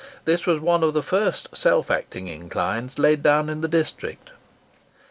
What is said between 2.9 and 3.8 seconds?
laid down in the